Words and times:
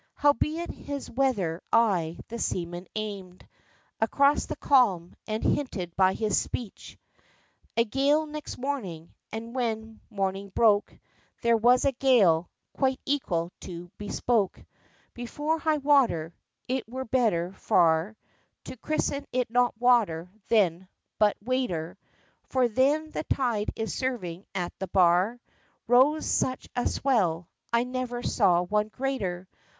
Howbeit 0.15 0.71
his 0.71 1.11
weather 1.11 1.61
eye 1.71 2.17
the 2.27 2.39
seaman 2.39 2.87
aimed 2.95 3.47
Across 3.99 4.47
the 4.47 4.55
calm, 4.55 5.13
and 5.27 5.43
hinted 5.43 5.95
by 5.95 6.15
his 6.15 6.35
speech 6.39 6.97
A 7.77 7.85
gale 7.85 8.25
next 8.25 8.57
morning 8.57 9.13
and 9.31 9.53
when 9.53 9.99
morning 10.09 10.49
broke, 10.55 10.91
There 11.43 11.55
was 11.55 11.85
a 11.85 11.91
gale 11.91 12.49
"quite 12.73 12.99
equal 13.05 13.51
to 13.59 13.91
bespoke." 13.99 14.65
Before 15.13 15.59
high 15.59 15.77
water 15.77 16.33
(it 16.67 16.89
were 16.89 17.05
better 17.05 17.53
far 17.53 18.17
To 18.63 18.77
christen 18.77 19.27
it 19.31 19.51
not 19.51 19.77
water 19.79 20.31
then, 20.47 20.87
but 21.19 21.37
waiter, 21.43 21.95
For 22.49 22.67
then 22.67 23.11
the 23.11 23.23
tide 23.25 23.69
is 23.75 23.93
serving 23.93 24.47
at 24.55 24.73
the 24.79 24.87
bar) 24.87 25.39
Rose 25.85 26.25
such 26.25 26.67
a 26.75 26.87
swell 26.87 27.47
I 27.71 27.83
never 27.83 28.23
saw 28.23 28.63
one 28.63 28.87
greater! 28.87 29.47